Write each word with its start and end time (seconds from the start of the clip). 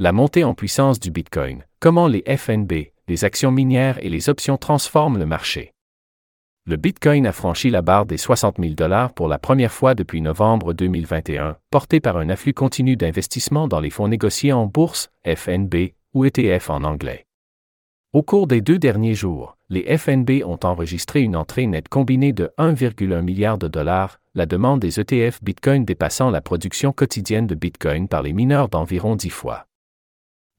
La 0.00 0.10
montée 0.10 0.42
en 0.42 0.54
puissance 0.54 0.98
du 0.98 1.12
Bitcoin, 1.12 1.62
comment 1.78 2.08
les 2.08 2.24
FNB, 2.26 2.90
les 3.06 3.24
actions 3.24 3.52
minières 3.52 4.04
et 4.04 4.08
les 4.08 4.28
options 4.28 4.56
transforment 4.56 5.18
le 5.18 5.24
marché. 5.24 5.70
Le 6.66 6.74
Bitcoin 6.74 7.28
a 7.28 7.32
franchi 7.32 7.70
la 7.70 7.80
barre 7.80 8.04
des 8.04 8.16
60 8.16 8.56
000 8.58 8.74
dollars 8.74 9.12
pour 9.12 9.28
la 9.28 9.38
première 9.38 9.70
fois 9.70 9.94
depuis 9.94 10.20
novembre 10.20 10.72
2021, 10.72 11.58
porté 11.70 12.00
par 12.00 12.16
un 12.16 12.28
afflux 12.28 12.54
continu 12.54 12.96
d'investissements 12.96 13.68
dans 13.68 13.78
les 13.78 13.90
fonds 13.90 14.08
négociés 14.08 14.52
en 14.52 14.66
bourse, 14.66 15.10
FNB 15.24 15.92
ou 16.12 16.24
ETF 16.24 16.70
en 16.70 16.82
anglais. 16.82 17.26
Au 18.12 18.24
cours 18.24 18.48
des 18.48 18.62
deux 18.62 18.80
derniers 18.80 19.14
jours, 19.14 19.56
les 19.68 19.96
FNB 19.96 20.42
ont 20.44 20.58
enregistré 20.64 21.20
une 21.20 21.36
entrée 21.36 21.68
nette 21.68 21.88
combinée 21.88 22.32
de 22.32 22.50
1,1 22.58 23.22
milliard 23.22 23.58
de 23.58 23.68
dollars, 23.68 24.18
la 24.34 24.46
demande 24.46 24.80
des 24.80 24.98
ETF 24.98 25.40
Bitcoin 25.44 25.84
dépassant 25.84 26.30
la 26.30 26.40
production 26.40 26.90
quotidienne 26.92 27.46
de 27.46 27.54
Bitcoin 27.54 28.08
par 28.08 28.24
les 28.24 28.32
mineurs 28.32 28.68
d'environ 28.68 29.14
10 29.14 29.30
fois. 29.30 29.68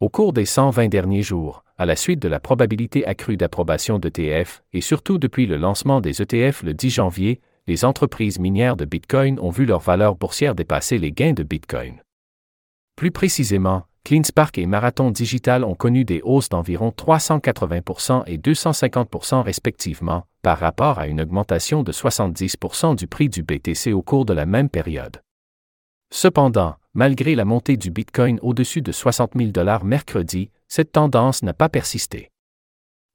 Au 0.02 0.09
cours 0.09 0.34
des 0.34 0.44
120 0.44 0.90
derniers 0.90 1.22
jours, 1.22 1.63
à 1.77 1.85
la 1.85 1.95
suite 1.95 2.22
de 2.22 2.27
la 2.27 2.41
probabilité 2.41 3.05
accrue 3.05 3.38
d'approbation 3.38 3.98
d'ETF, 3.98 4.62
et 4.74 4.82
surtout 4.82 5.18
depuis 5.18 5.46
le 5.46 5.55
lancement 5.55 6.01
des 6.01 6.21
ETF 6.21 6.63
le 6.63 6.74
10 6.74 6.90
janvier, 6.90 7.40
les 7.65 7.85
entreprises 7.85 8.38
minières 8.38 8.76
de 8.76 8.84
Bitcoin 8.84 9.40
ont 9.40 9.51
vu 9.51 9.66
leur 9.66 9.79
valeur 9.79 10.16
boursière 10.16 10.54
dépasser 10.54 10.98
les 10.98 11.13
gains 11.13 11.32
de 11.32 11.43
Bitcoin. 11.43 12.01
Plus 12.98 13.12
précisément, 13.12 13.84
CleanSpark 14.04 14.57
et 14.57 14.66
Marathon 14.66 15.12
Digital 15.12 15.63
ont 15.63 15.76
connu 15.76 16.04
des 16.04 16.20
hausses 16.26 16.49
d'environ 16.49 16.90
380% 16.90 18.23
et 18.27 18.38
250% 18.38 19.43
respectivement, 19.43 20.26
par 20.41 20.60
rapport 20.60 20.99
à 20.99 21.07
une 21.07 21.21
augmentation 21.21 21.84
de 21.84 21.93
70% 21.93 22.98
du 22.98 23.07
prix 23.07 23.29
du 23.29 23.43
BTC 23.43 23.93
au 23.93 24.01
cours 24.01 24.26
de 24.26 24.34
la 24.34 24.46
même 24.46 24.68
période. 24.68 25.21
Cependant, 26.11 26.75
malgré 26.93 27.35
la 27.35 27.45
montée 27.45 27.77
du 27.77 27.91
Bitcoin 27.91 28.39
au-dessus 28.41 28.81
de 28.81 28.91
60 28.91 29.31
000 29.35 29.51
dollars 29.51 29.84
mercredi, 29.84 30.49
cette 30.67 30.91
tendance 30.91 31.43
n'a 31.43 31.53
pas 31.53 31.70
persisté. 31.70 32.31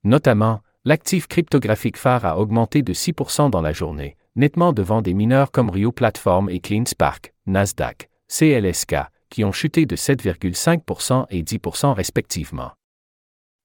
Notamment, 0.05 0.61
l'actif 0.85 1.27
cryptographique 1.27 1.97
phare 1.97 2.25
a 2.25 2.39
augmenté 2.39 2.83
de 2.83 2.93
6% 2.93 3.51
dans 3.51 3.63
la 3.63 3.73
journée, 3.73 4.17
nettement 4.37 4.73
devant 4.73 5.03
des 5.03 5.15
mineurs 5.15 5.51
comme 5.51 5.71
Rio 5.71 5.93
Platform 5.93 6.49
et 6.49 6.61
CleanSpark, 6.61 7.35
Nasdaq, 7.47 8.09
CLSK, 8.29 8.97
qui 9.29 9.45
ont 9.45 9.53
chuté 9.53 9.87
de 9.87 9.97
7,5% 9.97 11.27
et 11.31 11.43
10% 11.43 11.93
respectivement. 11.95 12.73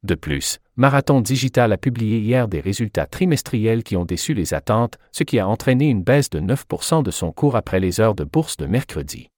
De 0.05 0.13
plus, 0.13 0.59
Marathon 0.75 1.19
Digital 1.19 1.73
a 1.73 1.77
publié 1.77 2.19
hier 2.19 2.47
des 2.47 2.59
résultats 2.59 3.07
trimestriels 3.07 3.81
qui 3.81 3.95
ont 3.95 4.05
déçu 4.05 4.35
les 4.35 4.53
attentes, 4.53 4.99
ce 5.11 5.23
qui 5.23 5.39
a 5.39 5.47
entraîné 5.47 5.89
une 5.89 6.03
baisse 6.03 6.29
de 6.29 6.39
9% 6.39 7.01
de 7.01 7.09
son 7.09 7.31
cours 7.31 7.55
après 7.55 7.79
les 7.79 7.99
heures 7.99 8.13
de 8.13 8.23
bourse 8.23 8.55
de 8.55 8.67
mercredi. 8.67 9.29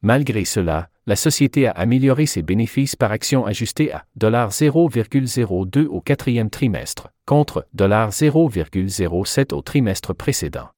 Malgré 0.00 0.44
cela, 0.44 0.90
la 1.06 1.16
société 1.16 1.66
a 1.66 1.72
amélioré 1.72 2.26
ses 2.26 2.42
bénéfices 2.42 2.94
par 2.94 3.10
action 3.10 3.46
ajustés 3.46 3.92
à 3.92 4.04
0,02 4.16 5.86
au 5.86 6.00
quatrième 6.00 6.50
trimestre, 6.50 7.08
contre 7.26 7.66
0,07 7.76 9.52
au 9.52 9.60
trimestre 9.60 10.14
précédent. 10.14 10.68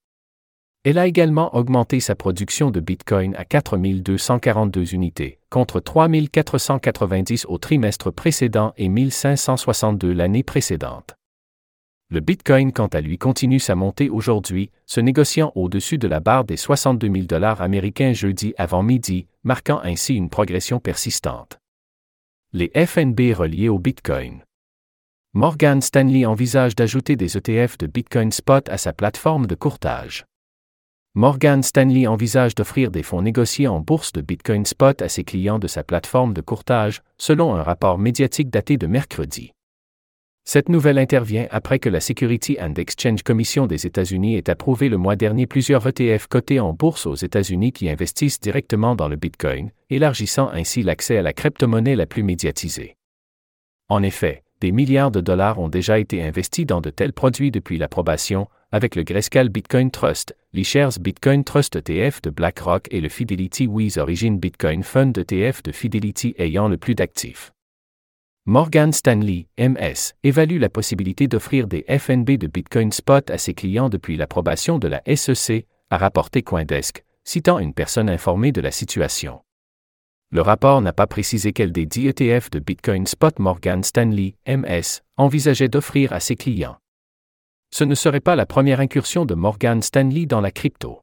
Elle 0.85 0.97
a 0.97 1.07
également 1.07 1.55
augmenté 1.55 2.01
sa 2.01 2.13
production 2.13 2.69
de 2.69 2.81
Bitcoin 2.81 3.35
à 3.35 3.45
4242 3.45 4.93
unités, 4.93 5.39
contre 5.49 5.79
3490 5.79 7.45
au 7.47 7.57
trimestre 7.57 8.11
précédent 8.11 8.73
et 8.75 8.89
1562 8.89 10.11
l'année 10.11 10.43
précédente. 10.43 11.15
Le 12.09 12.19
Bitcoin, 12.19 12.73
quant 12.73 12.87
à 12.87 12.99
lui, 12.99 13.17
continue 13.17 13.61
sa 13.61 13.75
montée 13.75 14.09
aujourd'hui, 14.09 14.71
se 14.85 14.99
négociant 14.99 15.53
au-dessus 15.55 15.97
de 15.97 16.09
la 16.09 16.19
barre 16.19 16.43
des 16.43 16.57
62 16.57 17.09
000 17.09 17.25
dollars 17.27 17.61
américains 17.61 18.11
jeudi 18.11 18.53
avant 18.57 18.83
midi, 18.83 19.27
marquant 19.45 19.79
ainsi 19.85 20.15
une 20.15 20.29
progression 20.29 20.81
persistante. 20.81 21.59
Les 22.51 22.71
FNB 22.75 23.33
reliés 23.33 23.69
au 23.69 23.79
Bitcoin. 23.79 24.43
Morgan 25.33 25.81
Stanley 25.81 26.25
envisage 26.25 26.75
d'ajouter 26.75 27.15
des 27.15 27.37
ETF 27.37 27.77
de 27.77 27.87
Bitcoin 27.87 28.33
Spot 28.33 28.67
à 28.67 28.77
sa 28.77 28.91
plateforme 28.91 29.47
de 29.47 29.55
courtage. 29.55 30.25
Morgan 31.15 31.61
Stanley 31.61 32.07
envisage 32.07 32.55
d'offrir 32.55 32.89
des 32.89 33.03
fonds 33.03 33.21
négociés 33.21 33.67
en 33.67 33.79
bourse 33.79 34.13
de 34.13 34.21
Bitcoin 34.21 34.65
Spot 34.65 34.99
à 34.99 35.09
ses 35.09 35.23
clients 35.23 35.59
de 35.59 35.67
sa 35.67 35.83
plateforme 35.83 36.33
de 36.33 36.41
courtage, 36.41 37.03
selon 37.19 37.53
un 37.53 37.61
rapport 37.61 37.99
médiatique 37.99 38.49
daté 38.49 38.77
de 38.77 38.87
mercredi. 38.87 39.51
Cette 40.43 40.69
nouvelle 40.69 40.97
intervient 40.97 41.45
après 41.51 41.77
que 41.77 41.87
la 41.87 41.99
Security 41.99 42.57
and 42.59 42.73
Exchange 42.77 43.21
Commission 43.21 43.67
des 43.67 43.85
États-Unis 43.85 44.37
ait 44.37 44.49
approuvé 44.49 44.89
le 44.89 44.97
mois 44.97 45.15
dernier 45.15 45.45
plusieurs 45.45 45.85
ETF 45.85 46.25
cotés 46.25 46.59
en 46.59 46.73
bourse 46.73 47.05
aux 47.05 47.13
États-Unis 47.13 47.73
qui 47.73 47.91
investissent 47.91 48.39
directement 48.39 48.95
dans 48.95 49.07
le 49.07 49.15
Bitcoin, 49.15 49.69
élargissant 49.91 50.49
ainsi 50.49 50.81
l'accès 50.81 51.17
à 51.17 51.21
la 51.21 51.33
crypto-monnaie 51.33 51.95
la 51.95 52.07
plus 52.07 52.23
médiatisée. 52.23 52.95
En 53.87 54.01
effet, 54.01 54.41
des 54.61 54.71
milliards 54.71 55.11
de 55.11 55.21
dollars 55.21 55.59
ont 55.59 55.69
déjà 55.69 55.99
été 55.99 56.23
investis 56.23 56.65
dans 56.65 56.81
de 56.81 56.89
tels 56.89 57.13
produits 57.13 57.51
depuis 57.51 57.77
l'approbation, 57.77 58.47
avec 58.73 58.95
le 58.95 59.03
Grayscale 59.03 59.49
Bitcoin 59.49 59.91
Trust, 59.91 60.35
l'eShares 60.51 60.97
Bitcoin 60.99 61.43
Trust 61.43 61.75
ETF 61.75 62.23
de 62.23 62.31
BlackRock 62.31 62.87
et 62.89 63.01
le 63.01 63.07
Fidelity 63.07 63.67
Wiz 63.67 63.99
Origin 63.99 64.39
Bitcoin 64.39 64.81
Fund 64.81 65.15
ETF 65.15 65.61
de 65.61 65.71
Fidelity 65.71 66.33
ayant 66.39 66.67
le 66.67 66.77
plus 66.77 66.95
d'actifs. 66.95 67.51
Morgan 68.47 68.91
Stanley, 68.91 69.45
MS, 69.59 70.15
évalue 70.23 70.59
la 70.59 70.69
possibilité 70.69 71.27
d'offrir 71.27 71.67
des 71.67 71.85
FNB 71.87 72.31
de 72.31 72.47
Bitcoin 72.47 72.91
Spot 72.91 73.29
à 73.29 73.37
ses 73.37 73.53
clients 73.53 73.89
depuis 73.89 74.17
l'approbation 74.17 74.79
de 74.79 74.87
la 74.87 75.03
SEC, 75.15 75.67
a 75.91 75.97
rapporté 75.99 76.41
Coindesk, 76.41 77.05
citant 77.23 77.59
une 77.59 77.75
personne 77.75 78.09
informée 78.09 78.51
de 78.51 78.61
la 78.61 78.71
situation. 78.71 79.41
Le 80.31 80.41
rapport 80.41 80.81
n'a 80.81 80.93
pas 80.93 81.05
précisé 81.05 81.53
quel 81.53 81.71
des 81.71 81.85
10 81.85 82.07
ETF 82.07 82.49
de 82.49 82.57
Bitcoin 82.57 83.05
Spot 83.05 83.37
Morgan 83.37 83.83
Stanley, 83.83 84.33
MS, 84.47 85.03
envisageait 85.15 85.69
d'offrir 85.69 86.11
à 86.11 86.19
ses 86.19 86.35
clients 86.35 86.77
ce 87.73 87.83
ne 87.83 87.95
serait 87.95 88.19
pas 88.19 88.35
la 88.35 88.45
première 88.45 88.81
incursion 88.81 89.25
de 89.25 89.33
Morgan 89.33 89.81
Stanley 89.81 90.27
dans 90.27 90.41
la 90.41 90.51
crypto. 90.51 91.01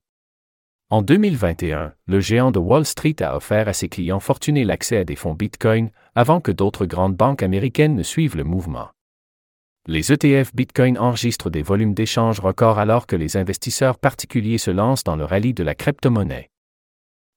En 0.89 1.03
2021, 1.03 1.95
le 2.07 2.21
géant 2.21 2.53
de 2.53 2.61
Wall 2.61 2.87
Street 2.87 3.17
a 3.19 3.35
offert 3.35 3.67
à 3.67 3.73
ses 3.73 3.89
clients 3.89 4.21
fortunés 4.21 4.65
l'accès 4.65 4.99
à 4.99 5.05
des 5.05 5.17
fonds 5.17 5.35
Bitcoin 5.35 5.91
avant 6.15 6.41
que 6.41 6.53
d'autres 6.53 6.87
grandes 6.87 7.17
banques 7.17 7.43
américaines 7.43 7.97
ne 7.97 8.05
suivent 8.05 8.37
le 8.37 8.45
mouvement. 8.45 8.89
Les 9.89 10.13
ETF 10.13 10.55
Bitcoin 10.55 10.97
enregistrent 10.97 11.51
des 11.51 11.63
volumes 11.63 11.95
d'échanges 11.95 12.39
records 12.39 12.79
alors 12.79 13.09
que 13.09 13.17
les 13.17 13.37
investisseurs 13.37 13.99
particuliers 13.99 14.59
se 14.59 14.71
lancent 14.71 15.03
dans 15.03 15.17
le 15.17 15.25
rallye 15.25 15.55
de 15.55 15.65
la 15.65 15.75
crypto-monnaie. 15.75 16.51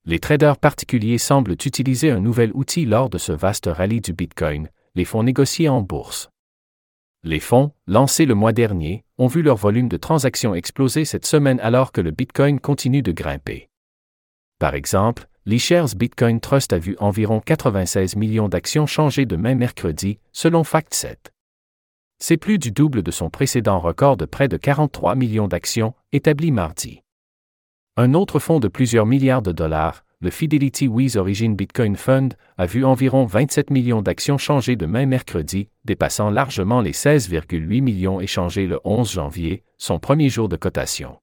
Les 0.05 0.19
traders 0.19 0.57
particuliers 0.57 1.17
semblent 1.17 1.53
utiliser 1.53 2.11
un 2.11 2.19
nouvel 2.19 2.51
outil 2.53 2.85
lors 2.85 3.09
de 3.09 3.17
ce 3.17 3.31
vaste 3.31 3.65
rallye 3.65 3.99
du 3.99 4.13
Bitcoin, 4.13 4.69
les 4.93 5.05
fonds 5.05 5.23
négociés 5.23 5.69
en 5.69 5.81
bourse. 5.81 6.29
Les 7.25 7.39
fonds, 7.39 7.71
lancés 7.87 8.25
le 8.25 8.35
mois 8.35 8.51
dernier, 8.51 9.05
ont 9.17 9.27
vu 9.27 9.41
leur 9.41 9.55
volume 9.55 9.87
de 9.87 9.95
transactions 9.95 10.55
exploser 10.55 11.05
cette 11.05 11.25
semaine 11.25 11.59
alors 11.61 11.93
que 11.93 12.01
le 12.01 12.11
Bitcoin 12.11 12.59
continue 12.59 13.01
de 13.01 13.13
grimper. 13.13 13.69
Par 14.59 14.75
exemple, 14.75 15.29
l'eShares 15.45 15.95
Bitcoin 15.95 16.41
Trust 16.41 16.73
a 16.73 16.79
vu 16.79 16.97
environ 16.99 17.39
96 17.39 18.17
millions 18.17 18.49
d'actions 18.49 18.85
changer 18.87 19.25
de 19.25 19.37
main 19.37 19.55
mercredi, 19.55 20.19
selon 20.33 20.65
FactSet. 20.65 21.31
C'est 22.19 22.35
plus 22.35 22.59
du 22.59 22.71
double 22.71 23.03
de 23.03 23.11
son 23.11 23.29
précédent 23.29 23.79
record 23.79 24.17
de 24.17 24.25
près 24.25 24.49
de 24.49 24.57
43 24.57 25.15
millions 25.15 25.47
d'actions, 25.47 25.93
établi 26.11 26.51
mardi. 26.51 27.03
Un 27.95 28.15
autre 28.15 28.39
fonds 28.39 28.59
de 28.59 28.67
plusieurs 28.67 29.05
milliards 29.05 29.41
de 29.41 29.53
dollars, 29.53 30.03
le 30.23 30.29
Fidelity 30.29 30.87
Wiz 30.87 31.17
Origin 31.17 31.53
Bitcoin 31.53 31.97
Fund 31.97 32.35
a 32.57 32.65
vu 32.65 32.85
environ 32.85 33.25
27 33.25 33.69
millions 33.69 34.01
d'actions 34.01 34.37
changer 34.37 34.77
de 34.77 34.85
main 34.85 35.05
mercredi, 35.05 35.67
dépassant 35.83 36.29
largement 36.29 36.79
les 36.79 36.93
16,8 36.93 37.81
millions 37.81 38.21
échangés 38.21 38.65
le 38.65 38.79
11 38.85 39.11
janvier, 39.11 39.63
son 39.77 39.99
premier 39.99 40.29
jour 40.29 40.47
de 40.47 40.55
cotation. 40.55 41.17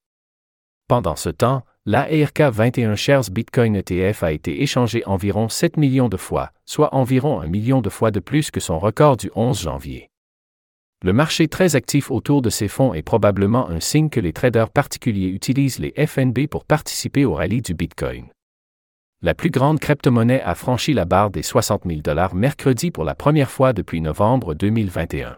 Pendant 0.87 1.17
ce 1.17 1.31
temps, 1.31 1.62
l'ARK 1.87 2.43
21 2.43 2.94
Shares 2.94 3.31
Bitcoin 3.31 3.75
ETF 3.75 4.23
a 4.23 4.32
été 4.32 4.62
échangé 4.62 5.02
environ 5.06 5.49
7 5.49 5.79
millions 5.79 6.11
de 6.11 6.19
fois, 6.19 6.50
soit 6.67 6.94
environ 6.94 7.41
un 7.41 7.47
million 7.47 7.81
de 7.81 7.88
fois 7.88 8.11
de 8.11 8.20
plus 8.20 8.50
que 8.50 8.61
son 8.61 8.79
record 8.79 9.17
du 9.17 9.31
11 9.35 9.62
janvier. 9.62 10.11
Le 11.02 11.14
marché 11.14 11.49
très 11.49 11.75
actif 11.75 12.11
autour 12.11 12.43
de 12.43 12.50
ces 12.50 12.69
fonds 12.69 12.93
est 12.93 13.00
probablement 13.00 13.67
un 13.70 13.81
signe 13.81 14.11
que 14.11 14.20
les 14.20 14.35
traders 14.35 14.69
particuliers 14.69 15.29
utilisent 15.29 15.79
les 15.79 15.94
FNB 16.06 16.49
pour 16.49 16.67
participer 16.67 17.25
au 17.25 17.32
rallye 17.32 17.62
du 17.62 17.73
Bitcoin. 17.73 18.26
La 19.23 19.35
plus 19.35 19.51
grande 19.51 19.81
crypto-monnaie 19.81 20.41
a 20.41 20.55
franchi 20.55 20.95
la 20.95 21.05
barre 21.05 21.29
des 21.29 21.43
60 21.43 21.83
000 21.85 22.01
dollars 22.01 22.35
mercredi 22.35 22.91
pour 22.91 23.05
la 23.05 23.15
première 23.15 23.51
fois 23.51 23.75
depuis 23.75 24.01
novembre 24.01 24.55
2021. 24.55 25.37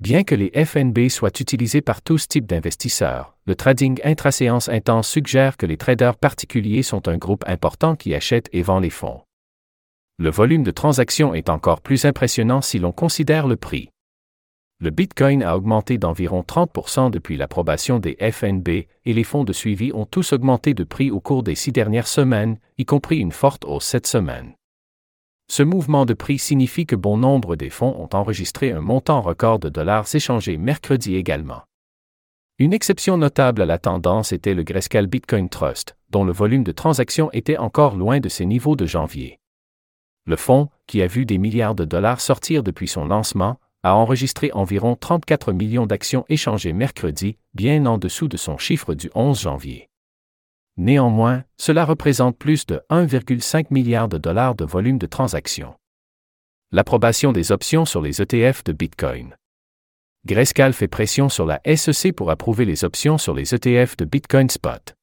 Bien 0.00 0.24
que 0.24 0.34
les 0.34 0.50
FNB 0.64 1.10
soient 1.10 1.38
utilisés 1.38 1.82
par 1.82 2.00
tous 2.00 2.28
types 2.28 2.46
d'investisseurs, 2.46 3.36
le 3.44 3.54
trading 3.54 4.00
intraséance 4.04 4.70
intense 4.70 5.06
suggère 5.06 5.58
que 5.58 5.66
les 5.66 5.76
traders 5.76 6.16
particuliers 6.16 6.82
sont 6.82 7.08
un 7.08 7.18
groupe 7.18 7.44
important 7.46 7.94
qui 7.94 8.14
achète 8.14 8.48
et 8.54 8.62
vend 8.62 8.80
les 8.80 8.88
fonds. 8.88 9.20
Le 10.16 10.30
volume 10.30 10.62
de 10.62 10.70
transactions 10.70 11.34
est 11.34 11.50
encore 11.50 11.82
plus 11.82 12.06
impressionnant 12.06 12.62
si 12.62 12.78
l'on 12.78 12.92
considère 12.92 13.46
le 13.46 13.56
prix. 13.56 13.90
Le 14.80 14.90
Bitcoin 14.90 15.42
a 15.42 15.56
augmenté 15.56 15.98
d'environ 15.98 16.42
30% 16.42 17.10
depuis 17.10 17.36
l'approbation 17.36 17.98
des 17.98 18.16
FNB 18.20 18.68
et 18.68 19.12
les 19.12 19.24
fonds 19.24 19.42
de 19.42 19.52
suivi 19.52 19.90
ont 19.92 20.06
tous 20.06 20.32
augmenté 20.32 20.72
de 20.72 20.84
prix 20.84 21.10
au 21.10 21.18
cours 21.18 21.42
des 21.42 21.56
six 21.56 21.72
dernières 21.72 22.06
semaines, 22.06 22.60
y 22.78 22.84
compris 22.84 23.18
une 23.18 23.32
forte 23.32 23.64
hausse 23.64 23.86
cette 23.86 24.06
semaine. 24.06 24.54
Ce 25.50 25.64
mouvement 25.64 26.06
de 26.06 26.14
prix 26.14 26.38
signifie 26.38 26.86
que 26.86 26.94
bon 26.94 27.16
nombre 27.16 27.56
des 27.56 27.70
fonds 27.70 27.96
ont 27.98 28.16
enregistré 28.16 28.70
un 28.70 28.80
montant 28.80 29.20
record 29.20 29.58
de 29.58 29.68
dollars 29.68 30.06
échangés 30.14 30.58
mercredi 30.58 31.16
également. 31.16 31.62
Une 32.60 32.72
exception 32.72 33.16
notable 33.16 33.62
à 33.62 33.66
la 33.66 33.78
tendance 33.78 34.30
était 34.30 34.54
le 34.54 34.62
Grayscale 34.62 35.08
Bitcoin 35.08 35.48
Trust, 35.48 35.96
dont 36.10 36.22
le 36.22 36.32
volume 36.32 36.62
de 36.62 36.72
transactions 36.72 37.32
était 37.32 37.56
encore 37.56 37.96
loin 37.96 38.20
de 38.20 38.28
ses 38.28 38.46
niveaux 38.46 38.76
de 38.76 38.86
janvier. 38.86 39.40
Le 40.24 40.36
fonds, 40.36 40.68
qui 40.86 41.02
a 41.02 41.08
vu 41.08 41.26
des 41.26 41.38
milliards 41.38 41.74
de 41.74 41.84
dollars 41.84 42.20
sortir 42.20 42.62
depuis 42.62 42.86
son 42.86 43.06
lancement, 43.06 43.58
a 43.82 43.94
enregistré 43.94 44.50
environ 44.52 44.96
34 44.96 45.52
millions 45.52 45.86
d'actions 45.86 46.24
échangées 46.28 46.72
mercredi, 46.72 47.36
bien 47.54 47.86
en 47.86 47.98
dessous 47.98 48.28
de 48.28 48.36
son 48.36 48.58
chiffre 48.58 48.94
du 48.94 49.10
11 49.14 49.40
janvier. 49.40 49.88
Néanmoins, 50.76 51.44
cela 51.56 51.84
représente 51.84 52.38
plus 52.38 52.66
de 52.66 52.82
1,5 52.90 53.66
milliard 53.70 54.08
de 54.08 54.18
dollars 54.18 54.54
de 54.54 54.64
volume 54.64 54.98
de 54.98 55.06
transactions. 55.06 55.74
L'approbation 56.70 57.32
des 57.32 57.50
options 57.52 57.84
sur 57.84 58.02
les 58.02 58.20
ETF 58.20 58.62
de 58.64 58.72
Bitcoin. 58.72 59.36
Grayscale 60.26 60.74
fait 60.74 60.88
pression 60.88 61.28
sur 61.28 61.46
la 61.46 61.60
SEC 61.64 62.14
pour 62.14 62.30
approuver 62.30 62.64
les 62.64 62.84
options 62.84 63.18
sur 63.18 63.34
les 63.34 63.54
ETF 63.54 63.96
de 63.96 64.04
Bitcoin 64.04 64.50
Spot. 64.50 64.97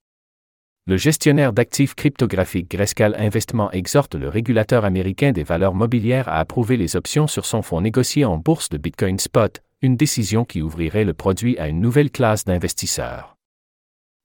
Le 0.87 0.97
gestionnaire 0.97 1.51
d'actifs 1.51 1.95
cryptographiques 1.95 2.69
Grayscale 2.69 3.15
Investment 3.17 3.71
exhorte 3.71 4.13
le 4.13 4.29
régulateur 4.29 4.85
américain 4.85 5.31
des 5.31 5.41
valeurs 5.41 5.73
mobilières 5.73 6.29
à 6.29 6.37
approuver 6.37 6.77
les 6.77 6.95
options 6.95 7.25
sur 7.25 7.47
son 7.47 7.63
fonds 7.63 7.81
négocié 7.81 8.23
en 8.23 8.37
bourse 8.37 8.69
de 8.69 8.77
Bitcoin 8.77 9.17
Spot, 9.17 9.63
une 9.81 9.97
décision 9.97 10.45
qui 10.45 10.61
ouvrirait 10.61 11.03
le 11.03 11.15
produit 11.15 11.57
à 11.57 11.69
une 11.69 11.81
nouvelle 11.81 12.11
classe 12.11 12.45
d'investisseurs. 12.45 13.35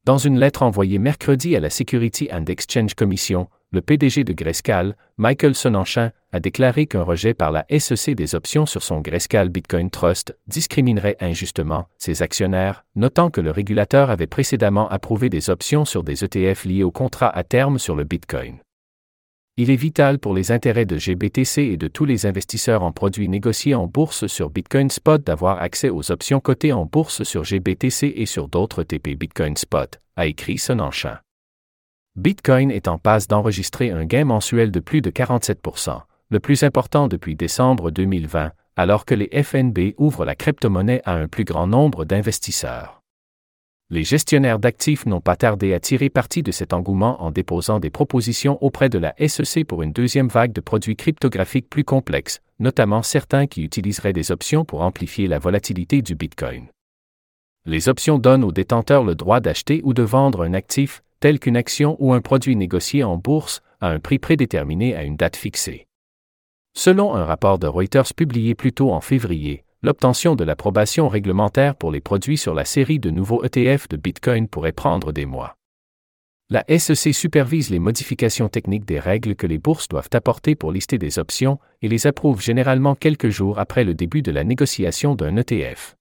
Dans 0.05 0.19
une 0.19 0.39
lettre 0.39 0.63
envoyée 0.63 0.99
mercredi 0.99 1.57
à 1.57 1.61
la 1.61 1.71
Security 1.71 2.29
and 2.31 2.45
Exchange 2.45 2.93
Commission, 2.93 3.49
le 3.73 3.83
PDG 3.83 4.25
de 4.25 4.33
Grayscale, 4.33 4.97
Michael 5.17 5.55
Sonanchin, 5.55 6.11
a 6.33 6.41
déclaré 6.41 6.87
qu'un 6.87 7.03
rejet 7.03 7.35
par 7.35 7.53
la 7.53 7.65
SEC 7.71 8.17
des 8.17 8.35
options 8.35 8.67
sur 8.67 8.83
son 8.83 9.01
Grayscale 9.01 9.49
Bitcoin 9.49 9.91
Trust 9.91 10.37
discriminerait 10.49 11.17
injustement 11.21 11.87
ses 11.97 12.23
actionnaires, 12.23 12.85
notant 12.97 13.31
que 13.31 13.41
le 13.41 13.53
régulateur 13.53 14.11
avait 14.11 14.27
précédemment 14.27 14.89
approuvé 14.89 15.29
des 15.29 15.51
options 15.51 15.85
sur 15.85 16.03
des 16.03 16.25
ETF 16.25 16.65
liés 16.65 16.83
au 16.83 16.91
contrat 16.91 17.31
à 17.31 17.45
terme 17.45 17.79
sur 17.79 17.95
le 17.95 18.03
Bitcoin. 18.03 18.59
Il 19.57 19.71
est 19.71 19.77
vital 19.77 20.19
pour 20.19 20.35
les 20.35 20.51
intérêts 20.51 20.87
de 20.87 20.97
GBTC 20.97 21.63
et 21.63 21.77
de 21.77 21.87
tous 21.87 22.07
les 22.07 22.27
investisseurs 22.27 22.83
en 22.83 22.91
produits 22.91 23.29
négociés 23.29 23.75
en 23.77 23.87
bourse 23.87 24.27
sur 24.27 24.51
Bitcoin 24.51 24.91
Spot 24.91 25.23
d'avoir 25.23 25.61
accès 25.63 25.91
aux 25.91 26.11
options 26.11 26.41
cotées 26.41 26.73
en 26.73 26.87
bourse 26.87 27.23
sur 27.23 27.45
GBTC 27.45 28.15
et 28.17 28.27
sur 28.27 28.49
d'autres 28.49 28.83
TP 28.83 29.17
Bitcoin 29.17 29.57
Spot, 29.57 30.01
a 30.17 30.27
écrit 30.27 30.59
Sonanchin. 30.59 31.21
Bitcoin 32.17 32.71
est 32.71 32.89
en 32.89 32.99
passe 32.99 33.29
d'enregistrer 33.29 33.91
un 33.91 34.05
gain 34.05 34.25
mensuel 34.25 34.71
de 34.71 34.81
plus 34.81 35.01
de 35.01 35.11
47% 35.11 36.03
le 36.31 36.41
plus 36.41 36.63
important 36.63 37.09
depuis 37.09 37.35
décembre 37.35 37.91
2020, 37.91 38.53
alors 38.77 39.05
que 39.05 39.15
les 39.15 39.43
FNB 39.43 39.95
ouvrent 39.99 40.25
la 40.25 40.37
crypto-monnaie 40.37 41.03
à 41.05 41.15
un 41.15 41.27
plus 41.27 41.45
grand 41.45 41.67
nombre 41.67 42.05
d'investisseurs 42.05 43.01
les 43.93 44.05
gestionnaires 44.05 44.61
d'actifs 44.61 45.05
n'ont 45.05 45.21
pas 45.21 45.35
tardé 45.35 45.75
à 45.75 45.81
tirer 45.81 46.11
parti 46.11 46.45
de 46.45 46.53
cet 46.53 46.73
engouement 46.73 47.21
en 47.23 47.33
déposant 47.33 47.81
des 47.81 47.91
propositions 47.91 48.63
auprès 48.63 48.89
de 48.89 48.99
la 48.99 49.15
SEC 49.19 49.67
pour 49.67 49.83
une 49.83 49.93
deuxième 49.93 50.29
vague 50.29 50.53
de 50.53 50.61
produits 50.61 50.95
cryptographiques 50.95 51.69
plus 51.69 51.83
complexes, 51.83 52.41
notamment 52.61 53.03
certains 53.03 53.49
qui 53.49 53.65
utiliseraient 53.65 54.13
des 54.13 54.31
options 54.31 54.65
pour 54.65 54.83
amplifier 54.83 55.27
la 55.27 55.41
volatilité 55.41 56.03
du 56.03 56.15
Bitcoin. 56.15 56.67
Les 57.67 57.89
options 57.89 58.19
donnent 58.19 58.45
aux 58.45 58.53
détenteurs 58.53 59.03
le 59.03 59.17
droit 59.17 59.41
d'acheter 59.41 59.81
ou 59.83 59.93
de 59.93 60.05
vendre 60.05 60.45
un 60.45 60.55
actif, 60.55 61.03
tel 61.21 61.39
qu'une 61.39 61.57
action 61.57 61.97
ou 61.99 62.13
un 62.13 62.21
produit 62.21 62.57
négocié 62.57 63.05
en 63.05 63.17
bourse, 63.17 63.63
à 63.81 63.89
un 63.89 64.01
prix 64.01 64.19
prédéterminé 64.19 64.97
à 64.97 65.05
une 65.05 65.17
date 65.17 65.37
fixée. 65.37 65.87
Selon 66.75 67.15
un 67.15 67.25
rapport 67.25 67.59
de 67.59 67.67
Reuters 67.67 68.15
publié 68.15 68.55
plus 68.55 68.73
tôt 68.73 68.93
en 68.93 69.01
février, 69.01 69.65
l'obtention 69.83 70.35
de 70.35 70.45
l'approbation 70.45 71.09
réglementaire 71.09 71.75
pour 71.75 71.91
les 71.91 72.01
produits 72.01 72.39
sur 72.39 72.55
la 72.55 72.65
série 72.65 72.99
de 72.99 73.11
nouveaux 73.11 73.45
ETF 73.45 73.89
de 73.89 73.97
Bitcoin 73.97 74.49
pourrait 74.49 74.73
prendre 74.73 75.13
des 75.13 75.27
mois. 75.27 75.57
La 76.53 76.65
SEC 76.69 77.15
supervise 77.15 77.71
les 77.71 77.79
modifications 77.79 78.49
techniques 78.49 78.85
des 78.85 78.99
règles 78.99 79.37
que 79.37 79.47
les 79.47 79.59
bourses 79.59 79.87
doivent 79.87 80.11
apporter 80.13 80.57
pour 80.57 80.73
lister 80.73 80.99
des 80.99 81.19
options 81.21 81.61
et 81.81 81.89
les 81.89 82.09
approuve 82.09 82.43
généralement 82.43 82.97
quelques 82.97 83.29
jours 83.29 83.61
après 83.61 83.85
le 83.85 83.95
début 83.95 84.21
de 84.21 84.33
la 84.33 84.43
négociation 84.43 85.15
d'un 85.15 85.37
ETF. 85.37 85.97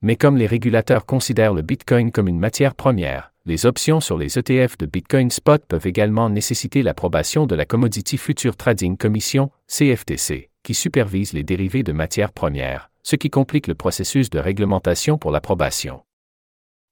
Mais 0.00 0.16
comme 0.16 0.36
les 0.36 0.46
régulateurs 0.46 1.04
considèrent 1.04 1.54
le 1.54 1.62
Bitcoin 1.62 2.12
comme 2.12 2.28
une 2.28 2.38
matière 2.38 2.74
première, 2.74 3.32
les 3.48 3.64
options 3.64 4.00
sur 4.00 4.18
les 4.18 4.38
ETF 4.38 4.76
de 4.76 4.84
Bitcoin 4.84 5.30
Spot 5.30 5.64
peuvent 5.66 5.86
également 5.86 6.28
nécessiter 6.28 6.82
l'approbation 6.82 7.46
de 7.46 7.54
la 7.54 7.64
Commodity 7.64 8.18
Future 8.18 8.58
Trading 8.58 8.98
Commission, 8.98 9.50
CFTC, 9.68 10.50
qui 10.62 10.74
supervise 10.74 11.32
les 11.32 11.44
dérivés 11.44 11.82
de 11.82 11.92
matières 11.92 12.32
premières, 12.32 12.90
ce 13.02 13.16
qui 13.16 13.30
complique 13.30 13.66
le 13.66 13.74
processus 13.74 14.28
de 14.28 14.38
réglementation 14.38 15.16
pour 15.16 15.30
l'approbation. 15.30 16.02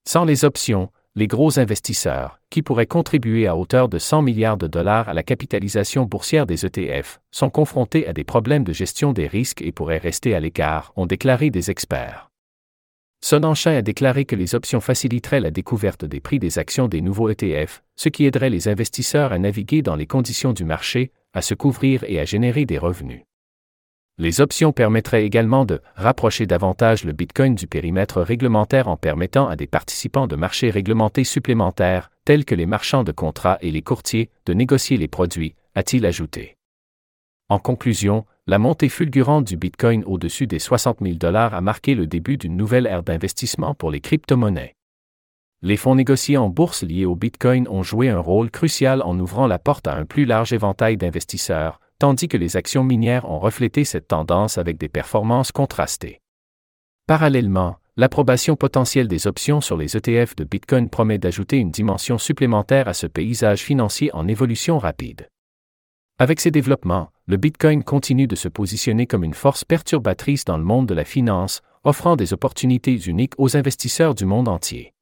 Sans 0.09 0.25
les 0.25 0.47
options, 0.47 0.89
les 1.15 1.27
gros 1.27 1.59
investisseurs, 1.59 2.41
qui 2.49 2.63
pourraient 2.63 2.87
contribuer 2.87 3.47
à 3.47 3.55
hauteur 3.55 3.91
de 3.91 3.99
100 3.99 4.23
milliards 4.23 4.57
de 4.57 4.67
dollars 4.67 5.11
à 5.11 5.15
la 5.15 5.23
capitalisation 5.23 6.07
boursière 6.07 6.47
des 6.47 6.65
ETF, 6.65 7.21
sont 7.33 7.51
confrontés 7.51 8.07
à 8.07 8.15
des 8.15 8.25
problèmes 8.25 8.65
de 8.65 8.73
gestion 8.73 9.13
des 9.13 9.27
risques 9.27 9.61
et 9.61 9.73
pourraient 9.73 9.99
rester 9.99 10.35
à 10.35 10.41
l'écart, 10.41 10.95
ont 10.97 11.05
déclaré 11.05 11.51
des 11.51 11.71
experts. 11.71 12.31
Sonanchin 13.29 13.73
a 13.73 13.83
déclaré 13.83 14.25
que 14.25 14.37
les 14.37 14.55
options 14.55 14.81
faciliteraient 14.81 15.41
la 15.41 15.51
découverte 15.51 16.05
des 16.05 16.21
prix 16.21 16.39
des 16.39 16.61
actions 16.61 16.87
des 16.87 17.01
nouveaux 17.01 17.29
ETF, 17.29 17.83
ce 17.97 18.09
qui 18.09 18.25
aiderait 18.25 18.51
les 18.51 18.69
investisseurs 18.69 19.33
à 19.33 19.39
naviguer 19.41 19.83
dans 19.83 19.97
les 19.97 20.07
conditions 20.07 20.53
du 20.53 20.65
marché, 20.65 21.11
à 21.33 21.43
se 21.43 21.55
couvrir 21.55 22.05
et 22.07 22.21
à 22.21 22.25
générer 22.25 22.67
des 22.67 22.79
revenus. 22.79 23.25
Les 24.17 24.41
options 24.41 24.71
permettraient 24.71 25.25
également 25.25 25.65
de 25.65 25.81
rapprocher 25.97 26.47
davantage 26.47 27.03
le 27.03 27.11
Bitcoin 27.11 27.57
du 27.57 27.67
périmètre 27.67 28.23
réglementaire 28.23 28.87
en 28.87 28.97
permettant 28.97 29.49
à 29.49 29.57
des 29.57 29.67
participants 29.67 30.29
de 30.29 30.37
marchés 30.37 30.71
réglementés 30.71 31.25
supplémentaires, 31.25 32.13
tels 32.25 32.45
que 32.45 32.55
les 32.55 32.67
marchands 32.67 33.03
de 33.03 33.11
contrats 33.11 33.59
et 33.61 33.73
les 33.73 33.83
courtiers, 33.83 34.31
de 34.47 34.53
négocier 34.53 34.99
les 34.99 35.09
produits, 35.09 35.57
a-t-il 35.75 36.07
ajouté. 36.07 36.57
En 37.49 37.59
conclusion, 37.59 38.25
la 38.49 38.59
montée 38.59 38.89
fulgurante 38.89 39.45
du 39.45 39.57
Bitcoin 39.57 40.05
au-dessus 40.05 40.47
des 40.47 40.61
60 40.61 40.99
000 41.03 41.17
dollars 41.17 41.53
a 41.53 41.61
marqué 41.61 41.97
le 41.97 42.07
début 42.07 42.37
d'une 42.37 42.57
nouvelle 42.57 42.87
ère 42.87 43.03
d'investissement 43.03 43.75
pour 43.75 43.91
les 43.91 44.01
crypto-monnaies. 44.01 44.77
Les 45.63 45.77
fonds 45.77 45.97
négociés 45.97 46.37
en 46.37 46.49
bourse 46.49 46.85
liés 46.85 47.07
au 47.07 47.17
Bitcoin 47.17 47.67
ont 47.69 47.83
joué 47.83 48.09
un 48.09 48.21
rôle 48.21 48.53
crucial 48.53 49.03
en 49.03 49.19
ouvrant 49.19 49.49
la 49.49 49.59
porte 49.59 49.89
à 49.89 49.97
un 49.97 50.05
plus 50.05 50.27
large 50.27 50.53
éventail 50.53 50.97
d'investisseurs, 50.97 51.81
tandis 51.99 52.29
que 52.29 52.37
les 52.37 52.57
actions 52.57 52.85
minières 52.85 53.29
ont 53.29 53.41
reflété 53.41 53.85
cette 53.85 54.07
tendance 54.07 54.59
avec 54.59 54.79
des 54.79 54.89
performances 54.89 55.51
contrastées. 55.51 56.21
Parallèlement, 57.09 57.79
l'approbation 57.97 58.55
potentielle 58.55 59.09
des 59.09 59.27
options 59.27 59.61
sur 59.61 59.77
les 59.77 59.97
ETF 59.97 60.37
de 60.37 60.45
Bitcoin 60.45 60.89
promet 60.89 61.19
d'ajouter 61.19 61.57
une 61.57 61.73
dimension 61.73 62.17
supplémentaire 62.17 62.87
à 62.87 62.95
ce 62.95 63.09
paysage 63.09 63.61
financier 63.61 64.15
en 64.15 64.29
évolution 64.29 64.79
rapide. 64.79 65.29
Avec 66.19 66.41
ces 66.41 66.53
développements, 66.53 67.11
le 67.29 67.37
Bitcoin 67.37 67.83
continue 67.83 68.29
de 68.29 68.37
se 68.37 68.47
positionner 68.47 69.09
comme 69.09 69.25
une 69.25 69.35
force 69.35 69.65
perturbatrice 69.65 70.45
dans 70.45 70.57
le 70.57 70.63
monde 70.63 70.87
de 70.87 70.95
la 70.95 71.05
finance, 71.05 71.61
offrant 71.83 72.15
des 72.15 72.33
opportunités 72.33 72.97
uniques 72.97 73.35
aux 73.37 73.57
investisseurs 73.57 74.15
du 74.15 74.25
monde 74.25 74.47
entier. 74.47 74.93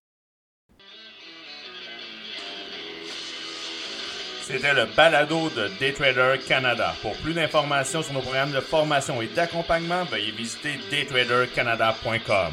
C'était 4.40 4.74
le 4.74 4.86
balado 4.96 5.50
de 5.50 5.68
Daytrader 5.78 6.38
Canada. 6.46 6.94
Pour 7.02 7.14
plus 7.16 7.34
d'informations 7.34 8.02
sur 8.02 8.14
nos 8.14 8.20
programmes 8.20 8.52
de 8.52 8.60
formation 8.60 9.20
et 9.20 9.28
d'accompagnement, 9.28 10.04
veuillez 10.04 10.32
visiter 10.32 10.78
daytradercanada.com. 10.90 12.52